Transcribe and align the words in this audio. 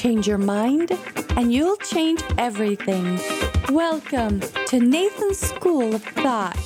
Change 0.00 0.26
your 0.26 0.38
mind, 0.38 0.92
and 1.36 1.52
you'll 1.52 1.76
change 1.76 2.22
everything. 2.38 3.20
Welcome 3.68 4.40
to 4.68 4.80
Nathan's 4.80 5.38
School 5.38 5.94
of 5.94 6.02
Thought. 6.02 6.56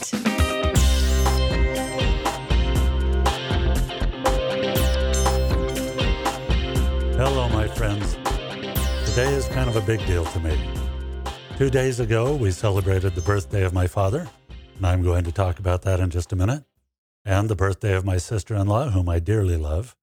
Hello, 7.16 7.48
my 7.48 7.66
friends. 7.66 8.14
Today 9.04 9.34
is 9.34 9.48
kind 9.48 9.68
of 9.68 9.74
a 9.74 9.80
big 9.80 10.06
deal 10.06 10.24
to 10.26 10.38
me. 10.38 10.56
Two 11.58 11.70
days 11.70 11.98
ago, 11.98 12.36
we 12.36 12.52
celebrated 12.52 13.16
the 13.16 13.20
birthday 13.20 13.64
of 13.64 13.72
my 13.72 13.88
father, 13.88 14.28
and 14.76 14.86
I'm 14.86 15.02
going 15.02 15.24
to 15.24 15.32
talk 15.32 15.58
about 15.58 15.82
that 15.82 15.98
in 15.98 16.10
just 16.10 16.32
a 16.32 16.36
minute, 16.36 16.62
and 17.24 17.50
the 17.50 17.56
birthday 17.56 17.96
of 17.96 18.04
my 18.04 18.16
sister 18.16 18.54
in 18.54 18.68
law, 18.68 18.90
whom 18.90 19.08
I 19.08 19.18
dearly 19.18 19.56
love. 19.56 19.96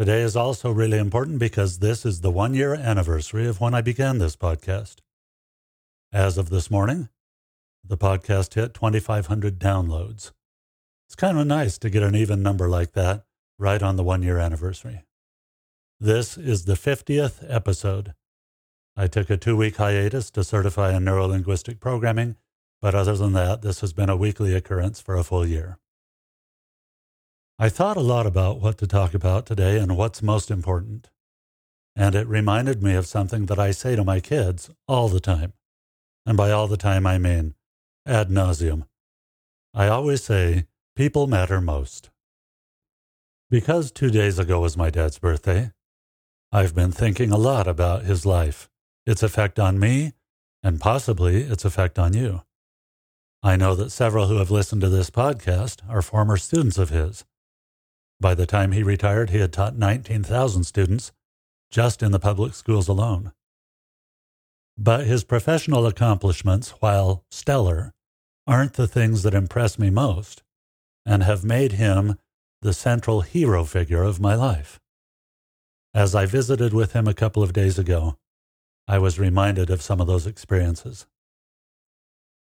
Today 0.00 0.22
is 0.22 0.34
also 0.34 0.70
really 0.70 0.96
important 0.96 1.38
because 1.38 1.80
this 1.80 2.06
is 2.06 2.22
the 2.22 2.30
one 2.30 2.54
year 2.54 2.72
anniversary 2.72 3.46
of 3.46 3.60
when 3.60 3.74
I 3.74 3.82
began 3.82 4.16
this 4.16 4.34
podcast. 4.34 5.00
As 6.10 6.38
of 6.38 6.48
this 6.48 6.70
morning, 6.70 7.10
the 7.84 7.98
podcast 7.98 8.54
hit 8.54 8.72
2,500 8.72 9.58
downloads. 9.58 10.32
It's 11.06 11.14
kind 11.14 11.38
of 11.38 11.46
nice 11.46 11.76
to 11.76 11.90
get 11.90 12.02
an 12.02 12.16
even 12.16 12.42
number 12.42 12.66
like 12.66 12.92
that 12.92 13.26
right 13.58 13.82
on 13.82 13.96
the 13.96 14.02
one 14.02 14.22
year 14.22 14.38
anniversary. 14.38 15.04
This 16.00 16.38
is 16.38 16.64
the 16.64 16.76
50th 16.76 17.44
episode. 17.46 18.14
I 18.96 19.06
took 19.06 19.28
a 19.28 19.36
two 19.36 19.54
week 19.54 19.76
hiatus 19.76 20.30
to 20.30 20.42
certify 20.42 20.96
in 20.96 21.04
neurolinguistic 21.04 21.78
programming, 21.78 22.36
but 22.80 22.94
other 22.94 23.16
than 23.16 23.34
that, 23.34 23.60
this 23.60 23.82
has 23.82 23.92
been 23.92 24.08
a 24.08 24.16
weekly 24.16 24.54
occurrence 24.54 24.98
for 24.98 25.14
a 25.16 25.22
full 25.22 25.46
year. 25.46 25.79
I 27.62 27.68
thought 27.68 27.98
a 27.98 28.00
lot 28.00 28.24
about 28.24 28.58
what 28.58 28.78
to 28.78 28.86
talk 28.86 29.12
about 29.12 29.44
today 29.44 29.76
and 29.78 29.94
what's 29.94 30.22
most 30.22 30.50
important. 30.50 31.10
And 31.94 32.14
it 32.14 32.26
reminded 32.26 32.82
me 32.82 32.94
of 32.94 33.06
something 33.06 33.44
that 33.46 33.58
I 33.58 33.70
say 33.70 33.94
to 33.96 34.02
my 34.02 34.18
kids 34.18 34.70
all 34.88 35.10
the 35.10 35.20
time. 35.20 35.52
And 36.24 36.38
by 36.38 36.52
all 36.52 36.68
the 36.68 36.78
time, 36.78 37.06
I 37.06 37.18
mean 37.18 37.54
ad 38.06 38.30
nauseum. 38.30 38.86
I 39.74 39.88
always 39.88 40.24
say, 40.24 40.68
people 40.96 41.26
matter 41.26 41.60
most. 41.60 42.08
Because 43.50 43.92
two 43.92 44.08
days 44.08 44.38
ago 44.38 44.60
was 44.60 44.78
my 44.78 44.88
dad's 44.88 45.18
birthday, 45.18 45.72
I've 46.50 46.74
been 46.74 46.92
thinking 46.92 47.30
a 47.30 47.36
lot 47.36 47.68
about 47.68 48.04
his 48.04 48.24
life, 48.24 48.70
its 49.04 49.22
effect 49.22 49.58
on 49.58 49.78
me, 49.78 50.14
and 50.62 50.80
possibly 50.80 51.42
its 51.42 51.66
effect 51.66 51.98
on 51.98 52.14
you. 52.14 52.40
I 53.42 53.56
know 53.56 53.74
that 53.74 53.90
several 53.90 54.28
who 54.28 54.38
have 54.38 54.50
listened 54.50 54.80
to 54.80 54.88
this 54.88 55.10
podcast 55.10 55.80
are 55.90 56.00
former 56.00 56.38
students 56.38 56.78
of 56.78 56.88
his. 56.88 57.26
By 58.20 58.34
the 58.34 58.46
time 58.46 58.72
he 58.72 58.82
retired, 58.82 59.30
he 59.30 59.38
had 59.38 59.52
taught 59.52 59.76
19,000 59.76 60.64
students 60.64 61.12
just 61.70 62.02
in 62.02 62.12
the 62.12 62.18
public 62.18 62.54
schools 62.54 62.86
alone. 62.86 63.32
But 64.76 65.06
his 65.06 65.24
professional 65.24 65.86
accomplishments, 65.86 66.70
while 66.80 67.24
stellar, 67.30 67.92
aren't 68.46 68.74
the 68.74 68.88
things 68.88 69.22
that 69.22 69.34
impress 69.34 69.78
me 69.78 69.90
most 69.90 70.42
and 71.06 71.22
have 71.22 71.44
made 71.44 71.72
him 71.72 72.16
the 72.62 72.74
central 72.74 73.22
hero 73.22 73.64
figure 73.64 74.02
of 74.02 74.20
my 74.20 74.34
life. 74.34 74.78
As 75.94 76.14
I 76.14 76.26
visited 76.26 76.74
with 76.74 76.92
him 76.92 77.08
a 77.08 77.14
couple 77.14 77.42
of 77.42 77.52
days 77.52 77.78
ago, 77.78 78.16
I 78.86 78.98
was 78.98 79.18
reminded 79.18 79.70
of 79.70 79.82
some 79.82 80.00
of 80.00 80.06
those 80.06 80.26
experiences. 80.26 81.06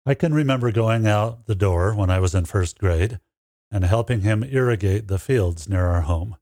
I 0.05 0.15
can 0.15 0.33
remember 0.33 0.71
going 0.71 1.07
out 1.07 1.47
the 1.47 1.57
door 1.57 1.95
when 1.95 2.11
I 2.11 2.21
was 2.21 2.35
in 2.35 2.45
first 2.45 2.79
grade 2.79 3.19
and 3.71 3.85
helping 3.85 4.21
him 4.21 4.45
irrigate 4.45 5.09
the 5.09 5.19
fields 5.19 5.69
near 5.69 5.87
our 5.87 6.03
home. 6.03 6.37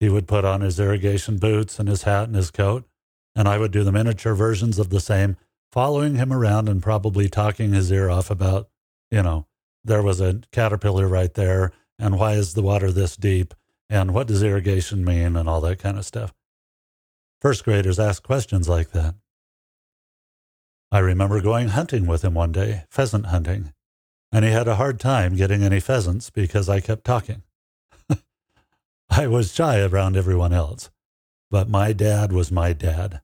He 0.00 0.08
would 0.08 0.26
put 0.26 0.44
on 0.44 0.60
his 0.60 0.80
irrigation 0.80 1.38
boots 1.38 1.78
and 1.78 1.88
his 1.88 2.02
hat 2.02 2.24
and 2.24 2.34
his 2.34 2.50
coat, 2.50 2.84
and 3.36 3.48
I 3.48 3.58
would 3.58 3.70
do 3.70 3.84
the 3.84 3.92
miniature 3.92 4.34
versions 4.34 4.78
of 4.78 4.90
the 4.90 5.00
same, 5.00 5.36
following 5.70 6.16
him 6.16 6.32
around 6.32 6.68
and 6.68 6.82
probably 6.82 7.28
talking 7.28 7.72
his 7.72 7.90
ear 7.92 8.10
off 8.10 8.30
about, 8.30 8.68
you 9.10 9.22
know, 9.22 9.46
there 9.84 10.02
was 10.02 10.20
a 10.20 10.40
caterpillar 10.52 11.08
right 11.08 11.32
there, 11.34 11.72
and 11.98 12.18
why 12.18 12.32
is 12.32 12.54
the 12.54 12.62
water 12.62 12.90
this 12.90 13.16
deep, 13.16 13.54
and 13.88 14.12
what 14.12 14.26
does 14.26 14.42
irrigation 14.42 15.04
mean, 15.04 15.36
and 15.36 15.48
all 15.48 15.60
that 15.60 15.78
kind 15.78 15.98
of 15.98 16.04
stuff. 16.04 16.34
First 17.40 17.64
graders 17.64 17.98
ask 17.98 18.22
questions 18.22 18.68
like 18.68 18.90
that. 18.90 19.14
I 20.90 20.98
remember 20.98 21.40
going 21.40 21.68
hunting 21.68 22.06
with 22.06 22.22
him 22.22 22.34
one 22.34 22.52
day, 22.52 22.84
pheasant 22.90 23.26
hunting, 23.26 23.72
and 24.32 24.44
he 24.44 24.50
had 24.50 24.66
a 24.66 24.76
hard 24.76 24.98
time 24.98 25.36
getting 25.36 25.62
any 25.62 25.78
pheasants 25.78 26.30
because 26.30 26.68
I 26.68 26.80
kept 26.80 27.04
talking. 27.04 27.42
I 29.10 29.26
was 29.26 29.52
shy 29.52 29.80
around 29.80 30.16
everyone 30.16 30.54
else, 30.54 30.90
but 31.50 31.68
my 31.68 31.92
dad 31.92 32.32
was 32.32 32.50
my 32.50 32.72
dad. 32.72 33.20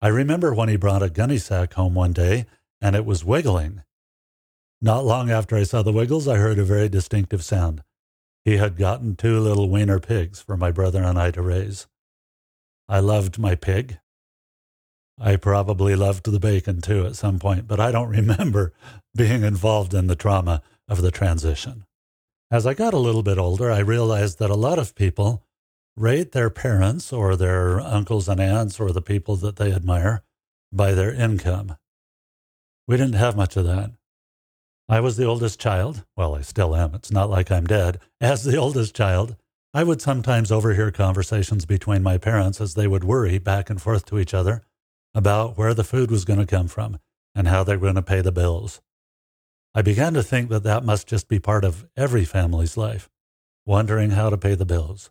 I 0.00 0.08
remember 0.08 0.54
when 0.54 0.68
he 0.68 0.76
brought 0.76 1.02
a 1.02 1.10
gunny 1.10 1.38
sack 1.38 1.74
home 1.74 1.94
one 1.94 2.12
day 2.12 2.46
and 2.80 2.94
it 2.94 3.04
was 3.04 3.24
wiggling. 3.24 3.82
Not 4.80 5.04
long 5.04 5.30
after 5.30 5.56
I 5.56 5.64
saw 5.64 5.82
the 5.82 5.92
wiggles, 5.92 6.26
I 6.26 6.36
heard 6.36 6.58
a 6.58 6.64
very 6.64 6.88
distinctive 6.88 7.44
sound. 7.44 7.82
He 8.44 8.56
had 8.56 8.76
gotten 8.76 9.14
two 9.14 9.38
little 9.38 9.68
weaner 9.68 10.00
pigs 10.00 10.40
for 10.40 10.56
my 10.56 10.72
brother 10.72 11.02
and 11.02 11.18
I 11.18 11.30
to 11.32 11.42
raise. 11.42 11.86
I 12.88 13.00
loved 13.00 13.38
my 13.38 13.54
pig. 13.54 13.98
I 15.20 15.36
probably 15.36 15.94
loved 15.94 16.30
the 16.30 16.40
bacon 16.40 16.80
too 16.80 17.06
at 17.06 17.16
some 17.16 17.38
point, 17.38 17.68
but 17.68 17.80
I 17.80 17.92
don't 17.92 18.08
remember 18.08 18.72
being 19.16 19.42
involved 19.42 19.94
in 19.94 20.06
the 20.06 20.16
trauma 20.16 20.62
of 20.88 21.02
the 21.02 21.10
transition. 21.10 21.84
As 22.50 22.66
I 22.66 22.74
got 22.74 22.94
a 22.94 22.98
little 22.98 23.22
bit 23.22 23.38
older, 23.38 23.70
I 23.70 23.78
realized 23.78 24.38
that 24.38 24.50
a 24.50 24.54
lot 24.54 24.78
of 24.78 24.94
people 24.94 25.42
rate 25.96 26.32
their 26.32 26.50
parents 26.50 27.12
or 27.12 27.36
their 27.36 27.80
uncles 27.80 28.28
and 28.28 28.40
aunts 28.40 28.80
or 28.80 28.92
the 28.92 29.02
people 29.02 29.36
that 29.36 29.56
they 29.56 29.72
admire 29.72 30.22
by 30.72 30.92
their 30.92 31.12
income. 31.12 31.76
We 32.88 32.96
didn't 32.96 33.14
have 33.14 33.36
much 33.36 33.56
of 33.56 33.64
that. 33.64 33.92
I 34.88 35.00
was 35.00 35.16
the 35.16 35.24
oldest 35.24 35.60
child. 35.60 36.04
Well, 36.16 36.34
I 36.34 36.42
still 36.42 36.74
am. 36.74 36.94
It's 36.94 37.12
not 37.12 37.30
like 37.30 37.50
I'm 37.50 37.66
dead. 37.66 37.98
As 38.20 38.44
the 38.44 38.56
oldest 38.56 38.94
child, 38.94 39.36
I 39.72 39.84
would 39.84 40.02
sometimes 40.02 40.52
overhear 40.52 40.90
conversations 40.90 41.64
between 41.64 42.02
my 42.02 42.18
parents 42.18 42.60
as 42.60 42.74
they 42.74 42.86
would 42.86 43.04
worry 43.04 43.38
back 43.38 43.70
and 43.70 43.80
forth 43.80 44.04
to 44.06 44.18
each 44.18 44.34
other 44.34 44.62
about 45.14 45.58
where 45.58 45.74
the 45.74 45.84
food 45.84 46.10
was 46.10 46.24
going 46.24 46.38
to 46.38 46.46
come 46.46 46.68
from 46.68 46.98
and 47.34 47.48
how 47.48 47.64
they 47.64 47.76
were 47.76 47.86
going 47.86 47.94
to 47.94 48.02
pay 48.02 48.20
the 48.20 48.32
bills. 48.32 48.80
I 49.74 49.82
began 49.82 50.14
to 50.14 50.22
think 50.22 50.50
that 50.50 50.64
that 50.64 50.84
must 50.84 51.06
just 51.06 51.28
be 51.28 51.38
part 51.38 51.64
of 51.64 51.86
every 51.96 52.24
family's 52.24 52.76
life, 52.76 53.08
wondering 53.64 54.10
how 54.10 54.28
to 54.30 54.36
pay 54.36 54.54
the 54.54 54.66
bills. 54.66 55.10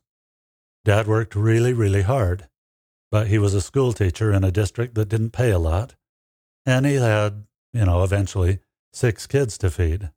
Dad 0.85 1.07
worked 1.07 1.35
really, 1.35 1.73
really 1.73 2.03
hard, 2.03 2.47
but 3.11 3.27
he 3.27 3.37
was 3.37 3.53
a 3.53 3.61
school 3.61 3.91
teacher 3.91 4.31
in 4.31 4.43
a 4.43 4.51
district 4.51 4.95
that 4.95 5.09
didn't 5.09 5.31
pay 5.31 5.51
a 5.51 5.59
lot, 5.59 5.95
and 6.65 6.85
he 6.85 6.95
had, 6.95 7.45
you 7.73 7.85
know, 7.85 8.03
eventually 8.03 8.59
six 8.93 9.25
kids 9.25 9.57
to 9.59 9.69
feed. 9.69 10.11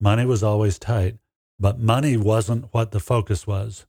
Money 0.00 0.24
was 0.24 0.42
always 0.42 0.78
tight, 0.78 1.18
but 1.58 1.78
money 1.78 2.16
wasn't 2.16 2.66
what 2.72 2.90
the 2.90 3.00
focus 3.00 3.46
was. 3.46 3.86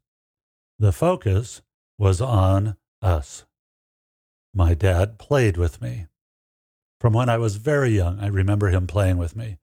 The 0.78 0.91
focus 0.91 1.62
was 1.97 2.22
on 2.22 2.78
us. 3.01 3.45
My 4.56 4.75
dad 4.75 5.18
played 5.18 5.58
with 5.58 5.81
me. 5.81 6.06
From 7.02 7.14
when 7.14 7.28
I 7.28 7.38
was 7.38 7.56
very 7.56 7.90
young, 7.90 8.19
I 8.19 8.28
remember 8.28 8.69
him 8.69 8.86
playing 8.86 9.18
with 9.18 9.36
me. 9.36 9.58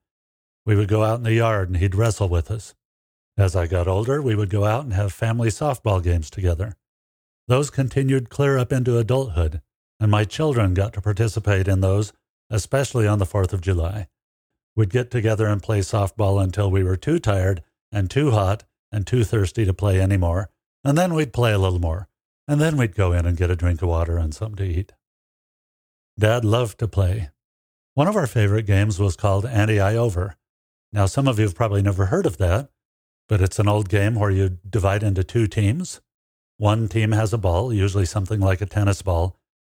We 0.65 0.75
would 0.75 0.89
go 0.89 1.03
out 1.03 1.17
in 1.17 1.23
the 1.23 1.33
yard 1.33 1.69
and 1.69 1.77
he'd 1.77 1.95
wrestle 1.95 2.27
with 2.27 2.51
us. 2.51 2.75
As 3.37 3.55
I 3.55 3.67
got 3.67 3.87
older, 3.87 4.21
we 4.21 4.35
would 4.35 4.49
go 4.49 4.65
out 4.65 4.83
and 4.83 4.93
have 4.93 5.13
family 5.13 5.47
softball 5.47 6.03
games 6.03 6.29
together. 6.29 6.75
Those 7.47 7.69
continued 7.69 8.29
clear 8.29 8.57
up 8.57 8.73
into 8.73 8.97
adulthood, 8.97 9.61
and 9.99 10.11
my 10.11 10.25
children 10.25 10.73
got 10.73 10.91
to 10.93 11.01
participate 11.01 11.69
in 11.69 11.79
those, 11.79 12.11
especially 12.49 13.07
on 13.07 13.17
the 13.17 13.25
4th 13.25 13.53
of 13.53 13.61
July. 13.61 14.09
We'd 14.75 14.89
get 14.89 15.09
together 15.09 15.47
and 15.47 15.63
play 15.63 15.79
softball 15.79 16.43
until 16.43 16.69
we 16.69 16.83
were 16.83 16.97
too 16.97 17.17
tired 17.17 17.63
and 17.93 18.09
too 18.09 18.31
hot 18.31 18.65
and 18.91 19.07
too 19.07 19.23
thirsty 19.23 19.63
to 19.63 19.73
play 19.73 20.01
anymore, 20.01 20.49
and 20.83 20.97
then 20.97 21.13
we'd 21.13 21.33
play 21.33 21.53
a 21.53 21.59
little 21.59 21.79
more 21.79 22.09
and 22.47 22.59
then 22.59 22.77
we'd 22.77 22.95
go 22.95 23.13
in 23.13 23.25
and 23.25 23.37
get 23.37 23.51
a 23.51 23.55
drink 23.55 23.81
of 23.81 23.89
water 23.89 24.17
and 24.17 24.33
something 24.33 24.57
to 24.57 24.79
eat. 24.79 24.93
Dad 26.17 26.43
loved 26.43 26.79
to 26.79 26.87
play. 26.87 27.29
One 27.93 28.07
of 28.07 28.15
our 28.15 28.27
favorite 28.27 28.65
games 28.65 28.99
was 28.99 29.15
called 29.15 29.45
Ante 29.45 29.79
I 29.79 29.95
Over. 29.95 30.35
Now, 30.93 31.05
some 31.05 31.27
of 31.27 31.39
you 31.39 31.45
have 31.45 31.55
probably 31.55 31.81
never 31.81 32.07
heard 32.07 32.25
of 32.25 32.37
that, 32.37 32.69
but 33.27 33.41
it's 33.41 33.59
an 33.59 33.67
old 33.67 33.89
game 33.89 34.15
where 34.15 34.31
you 34.31 34.57
divide 34.69 35.03
into 35.03 35.23
two 35.23 35.47
teams. 35.47 36.01
One 36.57 36.87
team 36.87 37.11
has 37.11 37.33
a 37.33 37.37
ball, 37.37 37.73
usually 37.73 38.05
something 38.05 38.39
like 38.39 38.61
a 38.61 38.65
tennis 38.65 39.01
ball, 39.01 39.37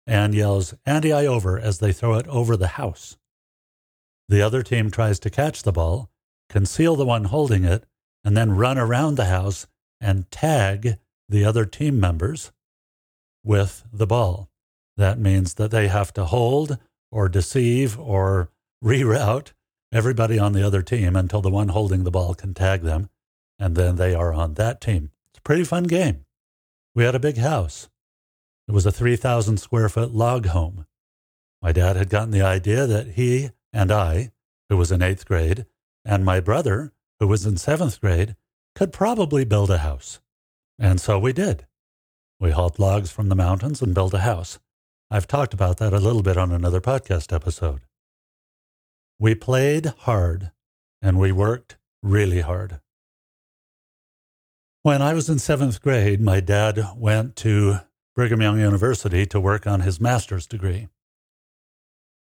and 0.07 0.33
yells 0.33 0.73
Ante 0.85 1.13
I 1.13 1.25
Over 1.25 1.59
as 1.59 1.79
they 1.79 1.91
throw 1.91 2.15
it 2.15 2.27
over 2.27 2.57
the 2.57 2.69
house. 2.69 3.17
The 4.29 4.41
other 4.41 4.63
team 4.63 4.89
tries 4.89 5.19
to 5.19 5.29
catch 5.29 5.63
the 5.63 5.73
ball, 5.73 6.09
conceal 6.49 6.95
the 6.95 7.05
one 7.05 7.25
holding 7.25 7.65
it, 7.65 7.85
and 8.23 8.35
then 8.35 8.55
run 8.55 8.77
around 8.77 9.15
the 9.15 9.25
house 9.25 9.67
and 9.99 10.29
tag 10.31 10.97
the 11.31 11.45
other 11.45 11.65
team 11.65 11.99
members 11.99 12.51
with 13.43 13.85
the 13.91 14.05
ball. 14.05 14.49
That 14.97 15.17
means 15.17 15.55
that 15.55 15.71
they 15.71 15.87
have 15.87 16.13
to 16.13 16.25
hold 16.25 16.77
or 17.11 17.29
deceive 17.29 17.97
or 17.97 18.49
reroute 18.83 19.53
everybody 19.93 20.37
on 20.37 20.53
the 20.53 20.65
other 20.65 20.81
team 20.81 21.15
until 21.15 21.41
the 21.41 21.49
one 21.49 21.69
holding 21.69 22.03
the 22.03 22.11
ball 22.11 22.33
can 22.33 22.53
tag 22.53 22.81
them, 22.81 23.09
and 23.57 23.75
then 23.75 23.95
they 23.95 24.13
are 24.13 24.33
on 24.33 24.53
that 24.55 24.81
team. 24.81 25.11
It's 25.31 25.39
a 25.39 25.41
pretty 25.41 25.63
fun 25.63 25.85
game. 25.85 26.25
We 26.93 27.03
had 27.03 27.15
a 27.15 27.19
big 27.19 27.37
house. 27.37 27.89
It 28.67 28.73
was 28.73 28.85
a 28.85 28.91
3,000 28.91 29.57
square 29.57 29.89
foot 29.89 30.13
log 30.13 30.47
home. 30.47 30.85
My 31.61 31.71
dad 31.71 31.95
had 31.95 32.09
gotten 32.09 32.31
the 32.31 32.41
idea 32.41 32.85
that 32.87 33.11
he 33.11 33.51
and 33.73 33.91
I, 33.91 34.31
who 34.69 34.77
was 34.77 34.91
in 34.91 35.01
eighth 35.01 35.25
grade, 35.25 35.65
and 36.03 36.25
my 36.25 36.39
brother, 36.39 36.91
who 37.19 37.27
was 37.27 37.45
in 37.45 37.57
seventh 37.57 38.01
grade, 38.01 38.35
could 38.75 38.91
probably 38.91 39.45
build 39.45 39.69
a 39.69 39.79
house. 39.79 40.19
And 40.81 40.99
so 40.99 41.19
we 41.19 41.31
did. 41.31 41.67
We 42.39 42.49
hauled 42.49 42.79
logs 42.79 43.11
from 43.11 43.29
the 43.29 43.35
mountains 43.35 43.83
and 43.83 43.93
built 43.93 44.15
a 44.15 44.21
house. 44.21 44.57
I've 45.11 45.27
talked 45.27 45.53
about 45.53 45.77
that 45.77 45.93
a 45.93 45.99
little 45.99 46.23
bit 46.23 46.37
on 46.37 46.51
another 46.51 46.81
podcast 46.81 47.31
episode. 47.31 47.81
We 49.19 49.35
played 49.35 49.93
hard 49.99 50.51
and 50.99 51.19
we 51.19 51.31
worked 51.31 51.77
really 52.01 52.41
hard. 52.41 52.81
When 54.81 55.03
I 55.03 55.13
was 55.13 55.29
in 55.29 55.37
seventh 55.37 55.83
grade, 55.83 56.19
my 56.19 56.39
dad 56.39 56.83
went 56.97 57.35
to 57.37 57.81
Brigham 58.15 58.41
Young 58.41 58.59
University 58.59 59.27
to 59.27 59.39
work 59.39 59.67
on 59.67 59.81
his 59.81 60.01
master's 60.01 60.47
degree. 60.47 60.87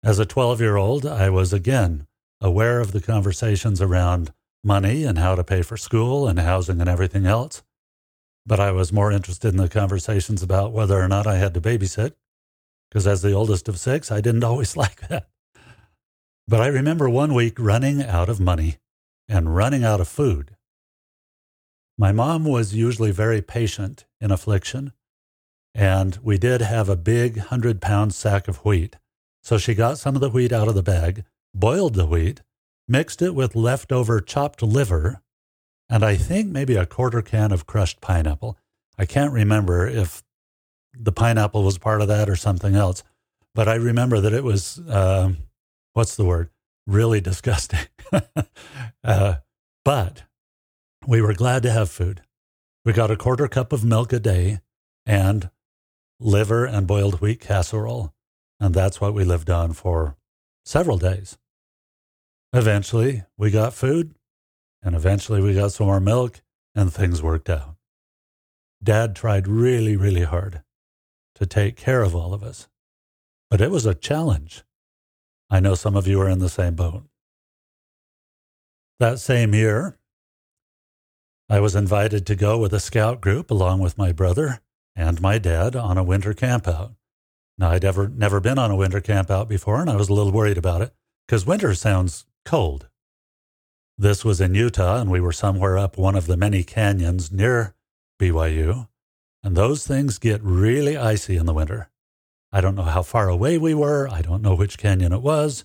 As 0.01 0.17
a 0.17 0.25
12 0.25 0.61
year 0.61 0.77
old, 0.77 1.05
I 1.05 1.29
was 1.29 1.51
again 1.51 2.07
aware 2.39 2.79
of 2.79 2.93
the 2.93 3.01
conversations 3.01 3.81
around 3.81 4.31
money 4.63 5.03
and 5.03 5.17
how 5.17 5.35
to 5.35 5.43
pay 5.43 5.61
for 5.61 5.75
school 5.75 6.25
and 6.25 6.39
housing 6.39 6.79
and 6.79 6.89
everything 6.89 7.25
else. 7.25 7.61
But 8.45 8.59
I 8.59 8.71
was 8.71 8.93
more 8.93 9.11
interested 9.11 9.49
in 9.49 9.57
the 9.57 9.69
conversations 9.69 10.43
about 10.43 10.71
whether 10.71 10.99
or 11.01 11.07
not 11.07 11.25
I 11.25 11.37
had 11.37 11.53
to 11.55 11.61
babysit, 11.61 12.13
because 12.89 13.07
as 13.07 13.21
the 13.21 13.33
oldest 13.33 13.67
of 13.67 13.79
six, 13.79 14.11
I 14.11 14.21
didn't 14.21 14.43
always 14.51 14.77
like 14.77 15.07
that. 15.07 15.27
But 16.47 16.61
I 16.61 16.67
remember 16.67 17.09
one 17.09 17.33
week 17.33 17.55
running 17.57 18.03
out 18.03 18.29
of 18.29 18.39
money 18.39 18.77
and 19.27 19.55
running 19.55 19.83
out 19.83 19.99
of 19.99 20.07
food. 20.07 20.55
My 21.97 22.11
mom 22.11 22.43
was 22.43 22.75
usually 22.75 23.11
very 23.11 23.41
patient 23.41 24.05
in 24.21 24.29
affliction, 24.29 24.91
and 25.73 26.19
we 26.21 26.37
did 26.37 26.61
have 26.61 26.87
a 26.87 26.95
big 26.95 27.37
100 27.37 27.81
pound 27.81 28.13
sack 28.13 28.47
of 28.47 28.57
wheat. 28.57 28.97
So 29.43 29.57
she 29.57 29.73
got 29.73 29.97
some 29.97 30.15
of 30.15 30.21
the 30.21 30.29
wheat 30.29 30.51
out 30.51 30.67
of 30.67 30.75
the 30.75 30.83
bag, 30.83 31.23
boiled 31.53 31.95
the 31.95 32.05
wheat, 32.05 32.41
mixed 32.87 33.21
it 33.21 33.33
with 33.33 33.55
leftover 33.55 34.19
chopped 34.19 34.61
liver, 34.61 35.21
and 35.89 36.03
I 36.03 36.15
think 36.15 36.49
maybe 36.49 36.75
a 36.75 36.85
quarter 36.85 37.21
can 37.21 37.51
of 37.51 37.65
crushed 37.65 38.01
pineapple. 38.01 38.57
I 38.97 39.05
can't 39.05 39.33
remember 39.33 39.87
if 39.87 40.23
the 40.97 41.11
pineapple 41.11 41.63
was 41.63 41.77
part 41.77 42.01
of 42.01 42.07
that 42.07 42.29
or 42.29 42.35
something 42.35 42.75
else, 42.75 43.03
but 43.53 43.67
I 43.67 43.75
remember 43.75 44.19
that 44.21 44.33
it 44.33 44.43
was, 44.43 44.79
uh, 44.79 45.33
what's 45.93 46.15
the 46.15 46.25
word? 46.25 46.49
Really 46.87 47.21
disgusting. 47.21 47.87
uh, 49.03 49.35
but 49.83 50.23
we 51.05 51.21
were 51.21 51.33
glad 51.33 51.63
to 51.63 51.71
have 51.71 51.89
food. 51.89 52.21
We 52.83 52.93
got 52.93 53.11
a 53.11 53.17
quarter 53.17 53.47
cup 53.47 53.73
of 53.73 53.83
milk 53.83 54.13
a 54.13 54.19
day 54.19 54.59
and 55.05 55.49
liver 56.19 56.65
and 56.65 56.87
boiled 56.87 57.21
wheat 57.21 57.39
casserole. 57.39 58.13
And 58.59 58.73
that's 58.73 59.01
what 59.01 59.13
we 59.13 59.23
lived 59.23 59.49
on 59.49 59.73
for 59.73 60.15
several 60.63 60.97
days. 60.97 61.37
Eventually, 62.53 63.23
we 63.37 63.51
got 63.51 63.73
food, 63.73 64.14
and 64.85 64.95
eventually, 64.95 65.41
we 65.41 65.55
got 65.55 65.71
some 65.71 65.87
more 65.87 65.99
milk, 65.99 66.41
and 66.75 66.93
things 66.93 67.23
worked 67.23 67.49
out. 67.49 67.75
Dad 68.83 69.15
tried 69.15 69.47
really, 69.47 69.97
really 69.97 70.21
hard 70.21 70.61
to 71.33 71.47
take 71.47 71.75
care 71.75 72.03
of 72.03 72.15
all 72.15 72.35
of 72.35 72.43
us, 72.43 72.67
but 73.49 73.61
it 73.61 73.71
was 73.71 73.87
a 73.87 73.95
challenge. 73.95 74.63
I 75.49 75.59
know 75.59 75.73
some 75.73 75.95
of 75.95 76.07
you 76.07 76.21
are 76.21 76.29
in 76.29 76.37
the 76.37 76.49
same 76.49 76.75
boat. 76.75 77.03
That 78.99 79.19
same 79.19 79.55
year, 79.55 79.97
I 81.49 81.59
was 81.59 81.75
invited 81.75 82.27
to 82.27 82.35
go 82.35 82.59
with 82.59 82.73
a 82.73 82.79
scout 82.79 83.21
group 83.21 83.49
along 83.49 83.79
with 83.79 83.97
my 83.97 84.11
brother 84.11 84.61
and 84.95 85.19
my 85.19 85.39
dad 85.39 85.75
on 85.75 85.97
a 85.97 86.03
winter 86.03 86.33
campout. 86.33 86.95
Now, 87.57 87.71
I'd 87.71 87.85
ever 87.85 88.07
never 88.07 88.39
been 88.39 88.59
on 88.59 88.69
a 88.69 88.75
winter 88.75 89.01
campout 89.01 89.47
before, 89.47 89.81
and 89.81 89.89
I 89.89 89.95
was 89.95 90.09
a 90.09 90.13
little 90.13 90.31
worried 90.31 90.57
about 90.59 90.81
it 90.81 90.93
because 91.27 91.45
winter 91.45 91.73
sounds 91.73 92.25
cold. 92.45 92.87
This 93.97 94.25
was 94.25 94.41
in 94.41 94.55
Utah, 94.55 94.99
and 94.99 95.09
we 95.09 95.21
were 95.21 95.31
somewhere 95.31 95.77
up 95.77 95.97
one 95.97 96.15
of 96.15 96.27
the 96.27 96.35
many 96.35 96.63
canyons 96.63 97.31
near 97.31 97.75
BYU, 98.19 98.89
and 99.41 99.55
those 99.55 99.87
things 99.87 100.17
get 100.17 100.43
really 100.43 100.97
icy 100.97 101.37
in 101.37 101.45
the 101.45 101.53
winter. 101.53 101.89
I 102.51 102.59
don't 102.59 102.75
know 102.75 102.83
how 102.83 103.03
far 103.03 103.29
away 103.29 103.57
we 103.57 103.73
were, 103.73 104.09
I 104.09 104.21
don't 104.21 104.41
know 104.41 104.55
which 104.55 104.77
canyon 104.77 105.13
it 105.13 105.21
was, 105.21 105.63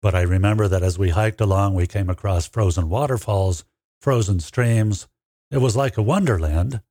but 0.00 0.14
I 0.14 0.22
remember 0.22 0.68
that 0.68 0.82
as 0.82 0.98
we 0.98 1.10
hiked 1.10 1.40
along, 1.40 1.74
we 1.74 1.86
came 1.88 2.08
across 2.08 2.46
frozen 2.46 2.88
waterfalls, 2.88 3.64
frozen 4.00 4.38
streams. 4.38 5.08
It 5.50 5.58
was 5.58 5.76
like 5.76 5.96
a 5.96 6.02
wonderland, 6.02 6.82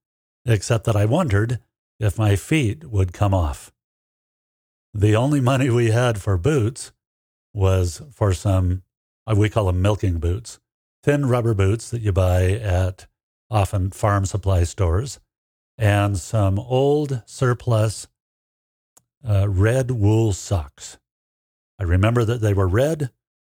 except 0.46 0.86
that 0.86 0.96
I 0.96 1.06
wondered 1.06 1.60
if 2.00 2.18
my 2.18 2.36
feet 2.36 2.86
would 2.86 3.14
come 3.14 3.34
off. 3.34 3.72
The 4.94 5.16
only 5.16 5.40
money 5.40 5.70
we 5.70 5.92
had 5.92 6.22
for 6.22 6.38
boots 6.38 6.92
was 7.54 8.02
for 8.12 8.34
some, 8.34 8.84
uh, 9.26 9.36
we 9.38 9.50
call 9.50 9.68
them 9.68 9.82
milking 9.82 10.20
boots, 10.20 10.60
thin 11.04 11.28
rubber 11.28 11.54
boots 11.54 11.90
that 11.90 12.02
you 12.02 12.12
buy 12.12 12.52
at 12.52 13.08
often 13.50 13.92
farm 13.92 14.26
supply 14.26 14.64
stores, 14.64 15.20
and 15.78 16.18
some 16.18 16.58
old 16.60 17.22
surplus 17.26 18.08
uh, 19.28 19.48
red 19.50 19.92
wool 19.92 20.34
socks. 20.34 20.98
I 21.80 21.84
remember 21.84 22.24
that 22.26 22.42
they 22.42 22.54
were 22.54 22.68
red 22.68 23.12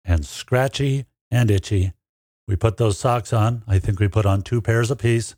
and 0.03 0.25
scratchy 0.25 1.05
and 1.29 1.51
itchy. 1.51 1.93
We 2.47 2.55
put 2.55 2.77
those 2.77 2.97
socks 2.97 3.31
on. 3.31 3.63
I 3.67 3.79
think 3.79 3.99
we 3.99 4.07
put 4.07 4.25
on 4.25 4.41
two 4.41 4.61
pairs 4.61 4.91
apiece 4.91 5.35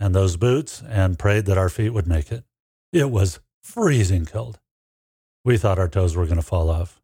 and 0.00 0.14
those 0.14 0.36
boots 0.36 0.82
and 0.88 1.18
prayed 1.18 1.46
that 1.46 1.58
our 1.58 1.68
feet 1.68 1.90
would 1.90 2.06
make 2.06 2.30
it. 2.30 2.44
It 2.92 3.10
was 3.10 3.40
freezing 3.62 4.26
cold. 4.26 4.58
We 5.44 5.56
thought 5.56 5.78
our 5.78 5.88
toes 5.88 6.16
were 6.16 6.24
going 6.26 6.36
to 6.36 6.42
fall 6.42 6.70
off. 6.70 7.00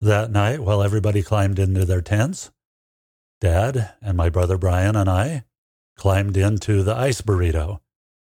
That 0.00 0.30
night, 0.30 0.60
while 0.60 0.82
everybody 0.82 1.22
climbed 1.22 1.58
into 1.58 1.84
their 1.84 2.00
tents, 2.00 2.50
Dad 3.40 3.94
and 4.02 4.16
my 4.16 4.28
brother 4.28 4.58
Brian 4.58 4.96
and 4.96 5.08
I 5.08 5.44
climbed 5.96 6.36
into 6.36 6.82
the 6.82 6.94
ice 6.94 7.20
burrito. 7.20 7.80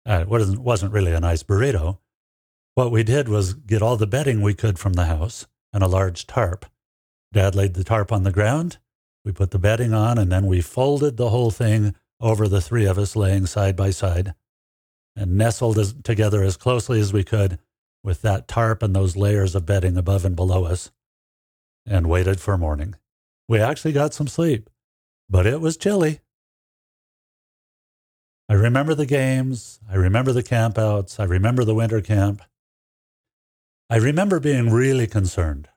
Uh, 0.09 0.21
it 0.23 0.29
wasn't, 0.29 0.61
wasn't 0.61 0.93
really 0.93 1.12
an 1.12 1.25
ice 1.25 1.43
burrito. 1.43 1.99
What 2.75 2.91
we 2.91 3.03
did 3.03 3.29
was 3.29 3.55
get 3.55 3.83
all 3.83 3.97
the 3.97 4.06
bedding 4.06 4.41
we 4.41 4.55
could 4.55 4.79
from 4.79 4.95
the 4.95 5.06
house 5.06 5.47
and 5.73 5.83
a 5.83 5.89
large 5.89 6.27
tarp. 6.27 6.67
Dad 7.33 7.55
laid 7.55 7.75
the 7.75 7.85
tarp 7.85 8.12
on 8.12 8.23
the 8.23 8.33
ground. 8.33 8.79
We 9.25 9.33
put 9.33 9.50
the 9.50 9.59
bedding 9.59 9.93
on, 9.93 10.17
and 10.17 10.33
then 10.33 10.47
we 10.47 10.61
folded 10.61 11.17
the 11.17 11.29
whole 11.31 11.50
thing 11.50 11.95
over 12.21 12.49
the 12.49 12.61
three 12.61 12.87
of 12.87 12.99
us 12.99 13.15
laying 13.15 13.47
side 13.47 13.77
by 13.77 13.91
side 13.91 14.35
and 15.15 15.37
nestled 15.37 15.79
as, 15.79 15.95
together 16.05 16.43
as 16.43 16.56
closely 16.56 17.00
as 17.00 17.12
we 17.12 17.25
could 17.25 17.59
with 18.03 18.23
that 18.23 18.49
tarp 18.49 18.83
and 18.83 18.95
those 18.95 19.17
layers 19.17 19.55
of 19.55 19.67
bedding 19.67 19.97
above 19.97 20.25
and 20.25 20.37
below 20.37 20.64
us 20.64 20.90
and 21.85 22.09
waited 22.09 22.40
for 22.40 22.57
morning. 22.57 22.95
We 23.49 23.61
actually 23.61 23.93
got 23.93 24.14
some 24.14 24.28
sleep, 24.28 24.71
but 25.28 25.47
it 25.47 25.61
was 25.61 25.76
chilly. 25.76 26.20
I 28.49 28.54
remember 28.54 28.94
the 28.94 29.06
games. 29.06 29.78
I 29.90 29.97
remember 29.97 30.32
the 30.32 30.42
campouts. 30.42 31.20
I 31.20 31.25
remember 31.25 31.64
the 31.64 31.75
winter 31.75 32.00
camp. 32.00 32.42
I 33.90 33.97
remember 33.97 34.40
being 34.40 34.70
really 34.70 35.06
concerned 35.06 35.68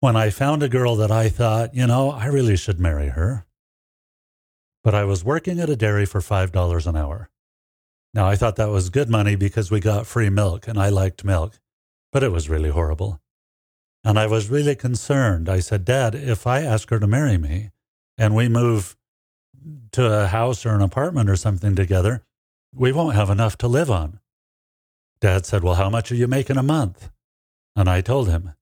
when 0.00 0.16
I 0.16 0.30
found 0.30 0.62
a 0.62 0.68
girl 0.68 0.96
that 0.96 1.10
I 1.10 1.28
thought, 1.28 1.74
you 1.74 1.86
know, 1.86 2.10
I 2.10 2.26
really 2.26 2.56
should 2.56 2.80
marry 2.80 3.08
her. 3.08 3.46
But 4.82 4.94
I 4.94 5.04
was 5.04 5.22
working 5.22 5.60
at 5.60 5.68
a 5.68 5.76
dairy 5.76 6.06
for 6.06 6.20
$5 6.20 6.86
an 6.86 6.96
hour. 6.96 7.28
Now, 8.14 8.26
I 8.26 8.34
thought 8.34 8.56
that 8.56 8.70
was 8.70 8.88
good 8.88 9.10
money 9.10 9.36
because 9.36 9.70
we 9.70 9.78
got 9.78 10.06
free 10.06 10.30
milk 10.30 10.66
and 10.66 10.78
I 10.78 10.88
liked 10.88 11.22
milk, 11.22 11.60
but 12.12 12.22
it 12.22 12.32
was 12.32 12.48
really 12.48 12.70
horrible. 12.70 13.20
And 14.02 14.18
I 14.18 14.26
was 14.26 14.48
really 14.48 14.74
concerned. 14.74 15.50
I 15.50 15.60
said, 15.60 15.84
Dad, 15.84 16.14
if 16.14 16.46
I 16.46 16.62
ask 16.62 16.88
her 16.88 16.98
to 16.98 17.06
marry 17.06 17.36
me 17.36 17.70
and 18.20 18.34
we 18.34 18.50
move 18.50 18.96
to 19.92 20.04
a 20.04 20.26
house 20.26 20.66
or 20.66 20.74
an 20.74 20.82
apartment 20.82 21.30
or 21.30 21.36
something 21.36 21.74
together, 21.74 22.22
we 22.72 22.92
won't 22.92 23.16
have 23.16 23.30
enough 23.30 23.56
to 23.58 23.66
live 23.66 23.90
on. 23.90 24.20
Dad 25.22 25.46
said, 25.46 25.64
Well, 25.64 25.76
how 25.76 25.88
much 25.88 26.12
are 26.12 26.16
you 26.16 26.28
making 26.28 26.58
a 26.58 26.62
month? 26.62 27.10
And 27.74 27.88
I 27.88 28.02
told 28.02 28.28
him. 28.28 28.52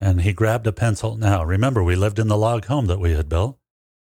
And 0.00 0.22
he 0.22 0.32
grabbed 0.32 0.66
a 0.66 0.72
pencil. 0.72 1.16
Now, 1.16 1.44
remember, 1.44 1.82
we 1.82 1.94
lived 1.94 2.18
in 2.18 2.26
the 2.26 2.36
log 2.36 2.64
home 2.64 2.86
that 2.86 2.98
we 2.98 3.12
had 3.12 3.28
built, 3.28 3.56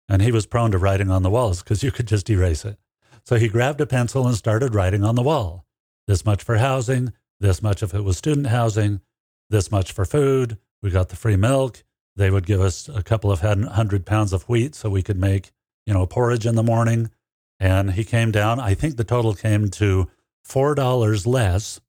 and 0.08 0.22
he 0.22 0.30
was 0.30 0.46
prone 0.46 0.70
to 0.70 0.78
writing 0.78 1.10
on 1.10 1.24
the 1.24 1.30
walls 1.30 1.60
because 1.60 1.82
you 1.82 1.90
could 1.90 2.06
just 2.06 2.30
erase 2.30 2.64
it. 2.64 2.78
So 3.24 3.36
he 3.36 3.48
grabbed 3.48 3.80
a 3.80 3.86
pencil 3.86 4.28
and 4.28 4.36
started 4.36 4.76
writing 4.76 5.02
on 5.02 5.16
the 5.16 5.22
wall. 5.22 5.66
This 6.06 6.24
much 6.24 6.42
for 6.44 6.58
housing, 6.58 7.12
this 7.40 7.62
much 7.62 7.82
if 7.82 7.94
it 7.94 8.04
was 8.04 8.16
student 8.16 8.46
housing, 8.46 9.00
this 9.50 9.72
much 9.72 9.90
for 9.90 10.04
food. 10.04 10.56
We 10.82 10.90
got 10.90 11.08
the 11.08 11.16
free 11.16 11.36
milk. 11.36 11.82
They 12.16 12.30
would 12.30 12.46
give 12.46 12.60
us 12.60 12.88
a 12.88 13.02
couple 13.02 13.32
of 13.32 13.40
hundred 13.40 14.04
pounds 14.04 14.32
of 14.32 14.48
wheat 14.48 14.74
so 14.74 14.90
we 14.90 15.02
could 15.02 15.18
make, 15.18 15.50
you 15.86 15.94
know, 15.94 16.06
porridge 16.06 16.46
in 16.46 16.54
the 16.54 16.62
morning. 16.62 17.10
And 17.58 17.92
he 17.92 18.04
came 18.04 18.30
down. 18.30 18.60
I 18.60 18.74
think 18.74 18.96
the 18.96 19.04
total 19.04 19.34
came 19.34 19.68
to 19.70 20.10
$4 20.46 21.26
less 21.26 21.80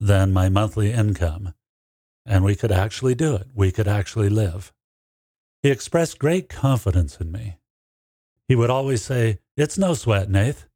than 0.00 0.32
my 0.32 0.48
monthly 0.48 0.92
income. 0.92 1.54
And 2.26 2.44
we 2.44 2.54
could 2.54 2.72
actually 2.72 3.14
do 3.14 3.34
it. 3.34 3.48
We 3.54 3.72
could 3.72 3.88
actually 3.88 4.28
live. 4.28 4.72
He 5.62 5.70
expressed 5.70 6.18
great 6.18 6.48
confidence 6.48 7.18
in 7.18 7.30
me. 7.32 7.58
He 8.48 8.56
would 8.56 8.70
always 8.70 9.02
say, 9.02 9.38
It's 9.56 9.78
no 9.78 9.94
sweat, 9.94 10.28
Nath. 10.28 10.66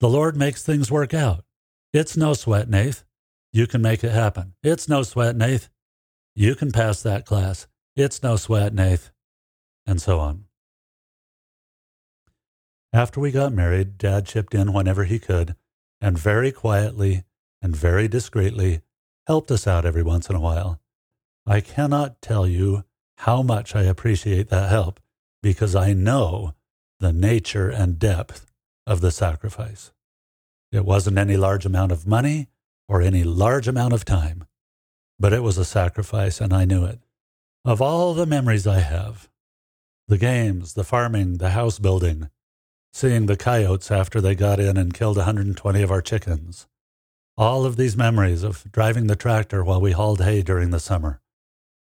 The 0.00 0.08
Lord 0.08 0.36
makes 0.36 0.62
things 0.62 0.90
work 0.90 1.12
out. 1.12 1.44
It's 1.92 2.16
no 2.16 2.34
sweat, 2.34 2.68
Nath. 2.68 3.04
You 3.52 3.66
can 3.66 3.82
make 3.82 4.04
it 4.04 4.12
happen. 4.12 4.54
It's 4.62 4.88
no 4.88 5.02
sweat, 5.02 5.34
Nath. 5.36 5.70
You 6.34 6.54
can 6.54 6.70
pass 6.70 7.02
that 7.02 7.24
class. 7.24 7.66
It's 7.98 8.22
no 8.22 8.36
sweat, 8.36 8.72
Nath. 8.72 9.10
And 9.84 10.00
so 10.00 10.20
on. 10.20 10.44
After 12.92 13.18
we 13.18 13.32
got 13.32 13.52
married, 13.52 13.98
Dad 13.98 14.24
chipped 14.24 14.54
in 14.54 14.72
whenever 14.72 15.02
he 15.02 15.18
could 15.18 15.56
and 16.00 16.16
very 16.16 16.52
quietly 16.52 17.24
and 17.60 17.74
very 17.74 18.06
discreetly 18.06 18.82
helped 19.26 19.50
us 19.50 19.66
out 19.66 19.84
every 19.84 20.04
once 20.04 20.30
in 20.30 20.36
a 20.36 20.40
while. 20.40 20.80
I 21.44 21.60
cannot 21.60 22.22
tell 22.22 22.46
you 22.46 22.84
how 23.18 23.42
much 23.42 23.74
I 23.74 23.82
appreciate 23.82 24.48
that 24.48 24.70
help 24.70 25.00
because 25.42 25.74
I 25.74 25.92
know 25.92 26.54
the 27.00 27.12
nature 27.12 27.68
and 27.68 27.98
depth 27.98 28.46
of 28.86 29.00
the 29.00 29.10
sacrifice. 29.10 29.90
It 30.70 30.84
wasn't 30.84 31.18
any 31.18 31.36
large 31.36 31.66
amount 31.66 31.90
of 31.90 32.06
money 32.06 32.46
or 32.88 33.02
any 33.02 33.24
large 33.24 33.66
amount 33.66 33.92
of 33.92 34.04
time, 34.04 34.46
but 35.18 35.32
it 35.32 35.42
was 35.42 35.58
a 35.58 35.64
sacrifice 35.64 36.40
and 36.40 36.52
I 36.52 36.64
knew 36.64 36.84
it. 36.84 37.00
Of 37.68 37.82
all 37.82 38.14
the 38.14 38.24
memories 38.24 38.66
I 38.66 38.78
have, 38.78 39.28
the 40.06 40.16
games, 40.16 40.72
the 40.72 40.84
farming, 40.84 41.36
the 41.36 41.50
house 41.50 41.78
building, 41.78 42.30
seeing 42.94 43.26
the 43.26 43.36
coyotes 43.36 43.90
after 43.90 44.22
they 44.22 44.34
got 44.34 44.58
in 44.58 44.78
and 44.78 44.94
killed 44.94 45.18
120 45.18 45.82
of 45.82 45.90
our 45.90 46.00
chickens. 46.00 46.66
All 47.36 47.66
of 47.66 47.76
these 47.76 47.94
memories 47.94 48.42
of 48.42 48.64
driving 48.72 49.06
the 49.06 49.16
tractor 49.16 49.62
while 49.62 49.82
we 49.82 49.92
hauled 49.92 50.22
hay 50.22 50.40
during 50.40 50.70
the 50.70 50.80
summer, 50.80 51.20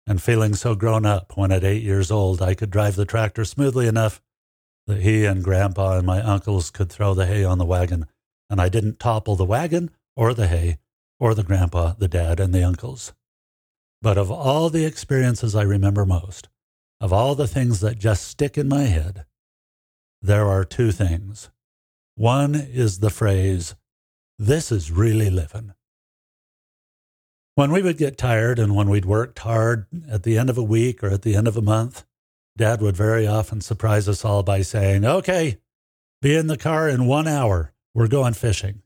and 0.06 0.20
feeling 0.20 0.54
so 0.54 0.74
grown 0.74 1.06
up 1.06 1.38
when 1.38 1.50
at 1.50 1.64
eight 1.64 1.82
years 1.82 2.10
old 2.10 2.42
I 2.42 2.52
could 2.52 2.68
drive 2.68 2.96
the 2.96 3.06
tractor 3.06 3.46
smoothly 3.46 3.86
enough 3.86 4.20
that 4.86 5.00
he 5.00 5.24
and 5.24 5.42
Grandpa 5.42 5.96
and 5.96 6.06
my 6.06 6.20
uncles 6.20 6.70
could 6.70 6.92
throw 6.92 7.14
the 7.14 7.24
hay 7.24 7.44
on 7.44 7.56
the 7.56 7.64
wagon, 7.64 8.04
and 8.50 8.60
I 8.60 8.68
didn't 8.68 9.00
topple 9.00 9.36
the 9.36 9.46
wagon 9.46 9.90
or 10.16 10.34
the 10.34 10.48
hay 10.48 10.76
or 11.18 11.34
the 11.34 11.42
grandpa, 11.42 11.94
the 11.94 12.08
dad, 12.08 12.40
and 12.40 12.52
the 12.52 12.62
uncles. 12.62 13.14
But 14.02 14.18
of 14.18 14.32
all 14.32 14.68
the 14.68 14.84
experiences 14.84 15.54
I 15.54 15.62
remember 15.62 16.04
most, 16.04 16.48
of 17.00 17.12
all 17.12 17.36
the 17.36 17.46
things 17.46 17.80
that 17.80 18.00
just 18.00 18.26
stick 18.26 18.58
in 18.58 18.68
my 18.68 18.82
head, 18.82 19.24
there 20.20 20.48
are 20.48 20.64
two 20.64 20.90
things. 20.90 21.50
One 22.16 22.56
is 22.56 22.98
the 22.98 23.10
phrase, 23.10 23.76
this 24.38 24.72
is 24.72 24.90
really 24.90 25.30
living. 25.30 25.72
When 27.54 27.70
we 27.70 27.80
would 27.80 27.96
get 27.96 28.18
tired 28.18 28.58
and 28.58 28.74
when 28.74 28.90
we'd 28.90 29.04
worked 29.04 29.38
hard 29.40 29.86
at 30.08 30.24
the 30.24 30.36
end 30.36 30.50
of 30.50 30.58
a 30.58 30.62
week 30.62 31.04
or 31.04 31.08
at 31.08 31.22
the 31.22 31.36
end 31.36 31.46
of 31.46 31.56
a 31.56 31.62
month, 31.62 32.04
Dad 32.56 32.82
would 32.82 32.96
very 32.96 33.26
often 33.26 33.60
surprise 33.60 34.08
us 34.08 34.24
all 34.24 34.42
by 34.42 34.62
saying, 34.62 35.04
Okay, 35.04 35.58
be 36.20 36.34
in 36.34 36.48
the 36.48 36.56
car 36.56 36.88
in 36.88 37.06
one 37.06 37.28
hour. 37.28 37.72
We're 37.94 38.08
going 38.08 38.34
fishing. 38.34 38.82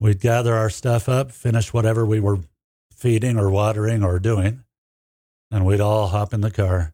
We'd 0.00 0.20
gather 0.20 0.54
our 0.54 0.70
stuff 0.70 1.08
up, 1.08 1.32
finish 1.32 1.72
whatever 1.72 2.04
we 2.04 2.20
were 2.20 2.40
feeding 2.98 3.38
or 3.38 3.48
watering 3.48 4.02
or 4.02 4.18
doing, 4.18 4.64
and 5.52 5.64
we'd 5.64 5.80
all 5.80 6.08
hop 6.08 6.34
in 6.34 6.40
the 6.40 6.50
car 6.50 6.92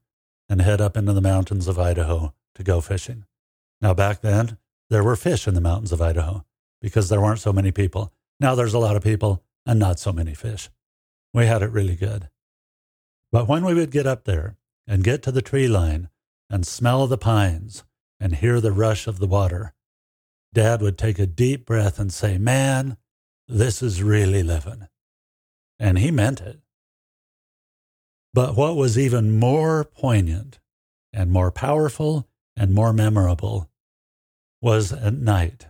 and 0.51 0.61
head 0.61 0.81
up 0.81 0.99
into 0.99 1.15
the 1.15 1.23
mountains 1.23 1.67
of 1.67 1.79
Idaho 1.79 2.35
to 2.55 2.63
go 2.63 2.83
fishing. 2.83 3.25
Now, 3.81 3.95
back 3.95 4.21
then, 4.21 4.59
there 4.91 5.03
were 5.03 5.17
fish 5.17 5.49
in 5.49 5.55
the 5.55 5.63
mountains 5.63 5.93
of 5.93 6.03
Idaho 6.03 6.45
because 6.83 7.09
there 7.09 7.23
weren't 7.23 7.41
so 7.41 7.55
many 7.55 7.73
people. 7.73 8.13
Now 8.39 8.55
there's 8.55 8.75
a 8.75 8.79
lot 8.79 8.97
of 8.97 9.03
people 9.03 9.43
and 9.65 9.81
not 9.81 9.99
so 9.99 10.13
many 10.13 10.35
fish. 10.35 10.69
We 11.33 11.47
had 11.47 11.63
it 11.63 11.73
really 11.73 11.97
good. 11.97 12.29
But 13.33 13.49
when 13.49 13.65
we 13.65 13.73
would 13.73 13.91
get 13.91 14.07
up 14.07 14.25
there 14.25 14.57
and 14.87 15.03
get 15.03 15.23
to 15.23 15.33
the 15.33 15.43
tree 15.43 15.69
line 15.69 16.11
and 16.51 16.67
smell 16.67 17.07
the 17.07 17.17
pines 17.17 17.83
and 18.21 18.35
hear 18.35 18.61
the 18.61 18.73
rush 18.73 19.07
of 19.07 19.19
the 19.19 19.27
water, 19.27 19.73
Dad 20.53 20.83
would 20.83 20.99
take 20.99 21.19
a 21.19 21.27
deep 21.27 21.65
breath 21.65 21.99
and 21.99 22.13
say, 22.13 22.37
Man, 22.37 22.99
this 23.49 23.83
is 23.83 24.03
really 24.03 24.43
living. 24.43 24.87
And 25.79 25.99
he 25.99 26.11
meant 26.11 26.41
it. 26.41 26.61
But 28.33 28.57
what 28.57 28.77
was 28.77 28.99
even 28.99 29.39
more 29.39 29.85
poignant 29.85 30.59
and 31.13 31.31
more 31.31 31.51
powerful 31.51 32.29
and 32.57 32.73
more 32.73 32.93
memorable 32.93 33.71
was 34.61 34.93
at 34.93 35.15
night. 35.15 35.67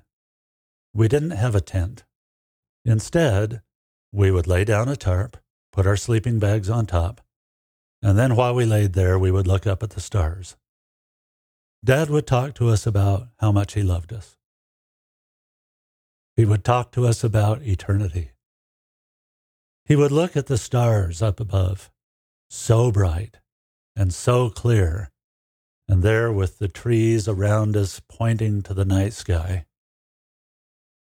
We 0.94 1.08
didn't 1.08 1.32
have 1.32 1.54
a 1.54 1.60
tent. 1.60 2.04
Instead, 2.84 3.62
we 4.12 4.30
would 4.30 4.46
lay 4.46 4.64
down 4.64 4.88
a 4.88 4.96
tarp, 4.96 5.36
put 5.72 5.86
our 5.86 5.96
sleeping 5.96 6.38
bags 6.38 6.70
on 6.70 6.86
top, 6.86 7.20
and 8.02 8.18
then 8.18 8.36
while 8.36 8.54
we 8.54 8.64
laid 8.64 8.92
there, 8.92 9.18
we 9.18 9.30
would 9.30 9.46
look 9.46 9.66
up 9.66 9.82
at 9.82 9.90
the 9.90 10.00
stars. 10.00 10.56
Dad 11.82 12.10
would 12.10 12.26
talk 12.26 12.54
to 12.54 12.68
us 12.68 12.86
about 12.86 13.28
how 13.38 13.50
much 13.50 13.74
he 13.74 13.82
loved 13.82 14.12
us. 14.12 14.36
He 16.36 16.44
would 16.44 16.64
talk 16.64 16.92
to 16.92 17.06
us 17.06 17.24
about 17.24 17.62
eternity. 17.62 18.30
He 19.86 19.96
would 19.96 20.12
look 20.12 20.36
at 20.36 20.46
the 20.46 20.58
stars 20.58 21.20
up 21.20 21.40
above, 21.40 21.90
so 22.48 22.90
bright 22.90 23.38
and 23.96 24.12
so 24.12 24.50
clear 24.50 25.10
and 25.88 26.02
there, 26.02 26.32
with 26.32 26.58
the 26.58 26.68
trees 26.68 27.28
around 27.28 27.76
us 27.76 28.00
pointing 28.08 28.62
to 28.62 28.74
the 28.74 28.86
night 28.86 29.12
sky, 29.12 29.66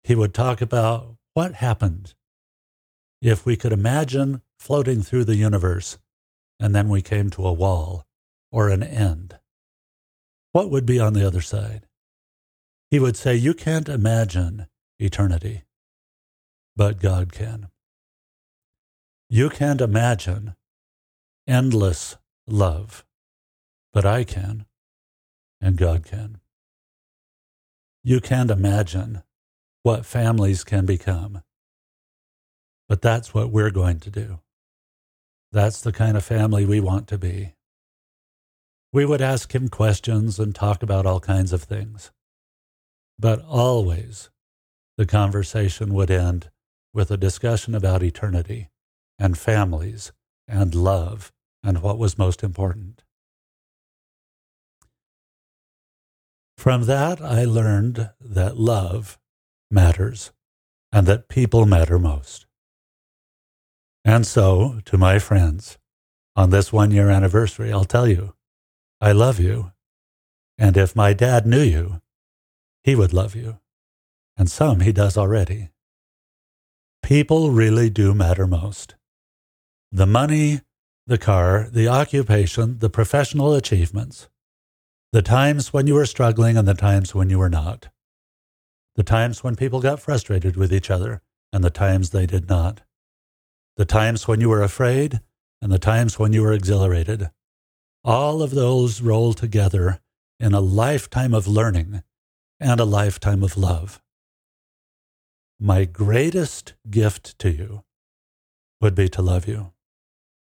he 0.03 0.15
would 0.15 0.35
talk 0.35 0.61
about 0.61 1.17
what 1.35 1.55
happened 1.55 2.15
if 3.21 3.47
we 3.47 3.57
could 3.57 3.73
imagine 3.73 4.43
floating 4.59 5.03
through 5.03 5.25
the 5.25 5.37
universe 5.37 5.99
and 6.59 6.75
then 6.75 6.89
we 6.89 7.01
came 7.01 7.31
to 7.31 7.47
a 7.47 7.53
wall 7.53 8.05
or 8.51 8.69
an 8.69 8.83
end. 8.83 9.39
What 10.51 10.71
would 10.71 10.85
be 10.85 10.99
on 10.99 11.13
the 11.13 11.27
other 11.27 11.41
side? 11.41 11.87
He 12.91 12.99
would 12.99 13.17
say, 13.17 13.37
You 13.37 13.55
can't 13.55 13.89
imagine 13.89 14.67
eternity, 14.99 15.63
but 16.77 17.01
God 17.01 17.33
can. 17.33 17.69
You 19.35 19.49
can't 19.49 19.81
imagine 19.81 20.57
endless 21.47 22.19
love, 22.47 23.03
but 23.91 24.05
I 24.05 24.25
can 24.25 24.67
and 25.59 25.79
God 25.79 26.05
can. 26.05 26.39
You 28.05 28.21
can't 28.21 28.51
imagine 28.51 29.23
what 29.85 30.05
families 30.05 30.65
can 30.65 30.85
become, 30.85 31.43
but 32.91 33.01
that's 33.01 33.33
what 33.33 33.51
we're 33.51 33.71
going 33.71 34.01
to 34.01 34.11
do. 34.11 34.41
That's 35.51 35.81
the 35.81 35.93
kind 35.93 36.19
of 36.19 36.25
family 36.25 36.67
we 36.67 36.81
want 36.81 37.09
to 37.09 37.17
be. 37.17 37.55
We 38.93 39.07
would 39.07 39.23
ask 39.23 39.55
him 39.55 39.71
questions 39.71 40.39
and 40.39 40.55
talk 40.55 40.83
about 40.83 41.07
all 41.07 41.21
kinds 41.21 41.55
of 41.55 41.63
things. 41.63 42.11
But 43.19 43.43
always 43.47 44.29
the 44.99 45.07
conversation 45.07 45.95
would 45.95 46.11
end 46.11 46.51
with 46.93 47.11
a 47.11 47.17
discussion 47.17 47.75
about 47.75 48.03
eternity 48.03 48.69
and 49.19 49.39
families 49.39 50.13
and 50.49 50.75
love 50.75 51.33
and 51.63 51.83
what 51.83 51.99
was 51.99 52.19
most 52.19 52.43
important. 52.43 53.05
From 56.57 56.85
that, 56.85 57.21
I 57.21 57.45
learned 57.45 58.11
that 58.21 58.57
love 58.57 59.19
matters 59.71 60.33
and 60.93 61.07
that 61.07 61.29
people 61.29 61.67
matter 61.67 61.99
most. 61.99 62.47
And 64.05 64.27
so, 64.27 64.81
to 64.85 64.99
my 64.99 65.19
friends, 65.19 65.79
on 66.37 66.51
this 66.51 66.73
one 66.73 66.91
year 66.91 67.11
anniversary, 67.11 67.73
I'll 67.73 67.85
tell 67.85 68.07
you, 68.07 68.35
I 69.01 69.13
love 69.13 69.41
you. 69.41 69.73
And 70.59 70.77
if 70.77 70.95
my 70.95 71.13
dad 71.13 71.47
knew 71.47 71.63
you, 71.63 72.01
he 72.85 72.95
would 72.95 73.13
love 73.13 73.35
you. 73.35 73.59
And 74.37 74.51
some 74.51 74.81
he 74.81 74.93
does 74.93 75.17
already. 75.17 75.71
People 77.03 77.51
really 77.51 77.91
do 77.91 78.15
matter 78.15 78.47
most. 78.47 78.95
The 79.95 80.07
money, 80.07 80.63
the 81.07 81.19
car, 81.19 81.69
the 81.71 81.87
occupation, 81.87 82.79
the 82.79 82.89
professional 82.89 83.53
achievements, 83.53 84.31
the 85.13 85.21
times 85.21 85.75
when 85.75 85.87
you 85.87 85.93
were 85.93 86.07
struggling 86.07 86.57
and 86.57 86.67
the 86.67 86.73
times 86.73 87.15
when 87.15 87.29
you 87.29 87.39
were 87.39 87.51
not. 87.51 87.89
The 88.97 89.03
times 89.03 89.45
when 89.45 89.55
people 89.55 89.83
got 89.83 90.01
frustrated 90.01 90.57
with 90.57 90.73
each 90.73 90.91
other 90.91 91.21
and 91.53 91.63
the 91.63 91.69
times 91.69 92.09
they 92.09 92.25
did 92.25 92.49
not. 92.49 92.81
The 93.77 93.85
times 93.85 94.27
when 94.27 94.41
you 94.41 94.49
were 94.49 94.63
afraid 94.63 95.21
and 95.61 95.71
the 95.71 95.79
times 95.79 96.19
when 96.19 96.33
you 96.33 96.41
were 96.41 96.55
exhilarated. 96.55 97.29
All 98.03 98.41
of 98.41 98.53
those 98.53 99.03
roll 99.03 99.35
together 99.35 100.01
in 100.41 100.55
a 100.55 100.61
lifetime 100.61 101.35
of 101.35 101.47
learning 101.47 102.03
and 102.59 102.81
a 102.81 102.87
lifetime 102.87 103.43
of 103.43 103.59
love. 103.59 104.01
My 105.61 105.85
greatest 105.85 106.73
gift 106.89 107.39
to 107.41 107.51
you 107.51 107.85
would 108.81 108.95
be 108.95 109.11
to 109.11 109.21
love 109.21 109.47
you. 109.47 109.72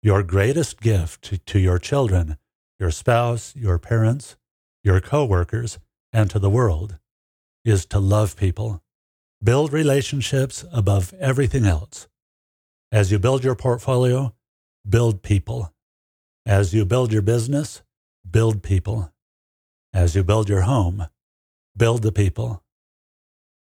Your 0.02 0.22
greatest 0.22 0.80
gift 0.80 1.44
to 1.44 1.58
your 1.58 1.78
children, 1.78 2.38
your 2.78 2.90
spouse, 2.90 3.54
your 3.54 3.78
parents, 3.78 4.36
your 4.82 4.98
coworkers, 4.98 5.78
and 6.10 6.30
to 6.30 6.38
the 6.38 6.48
world 6.48 6.98
is 7.66 7.84
to 7.86 7.98
love 7.98 8.34
people. 8.34 8.82
Build 9.44 9.74
relationships 9.74 10.64
above 10.72 11.12
everything 11.20 11.66
else. 11.66 12.08
As 12.90 13.12
you 13.12 13.18
build 13.18 13.44
your 13.44 13.54
portfolio, 13.54 14.34
build 14.88 15.22
people. 15.22 15.70
As 16.46 16.72
you 16.72 16.86
build 16.86 17.12
your 17.12 17.20
business, 17.20 17.82
build 18.28 18.62
people. 18.62 19.12
As 19.92 20.14
you 20.14 20.24
build 20.24 20.48
your 20.48 20.62
home, 20.62 21.08
build 21.76 22.02
the 22.02 22.12
people. 22.12 22.62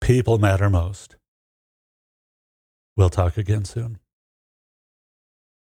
People 0.01 0.39
matter 0.39 0.71
most. 0.71 1.17
We'll 2.97 3.11
talk 3.11 3.37
again 3.37 3.67
soon. 3.67 3.99